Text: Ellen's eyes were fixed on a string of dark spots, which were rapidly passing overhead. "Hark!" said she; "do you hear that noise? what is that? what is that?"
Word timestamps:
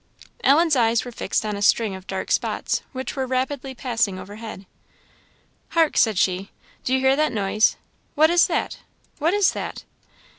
Ellen's 0.43 0.75
eyes 0.75 1.05
were 1.05 1.11
fixed 1.11 1.45
on 1.45 1.55
a 1.55 1.61
string 1.61 1.93
of 1.93 2.07
dark 2.07 2.31
spots, 2.31 2.81
which 2.91 3.15
were 3.15 3.27
rapidly 3.27 3.75
passing 3.75 4.17
overhead. 4.17 4.65
"Hark!" 5.77 5.95
said 5.95 6.17
she; 6.17 6.49
"do 6.83 6.95
you 6.95 6.99
hear 6.99 7.15
that 7.15 7.31
noise? 7.31 7.77
what 8.15 8.31
is 8.31 8.47
that? 8.47 8.79
what 9.19 9.35
is 9.35 9.51
that?" 9.51 9.83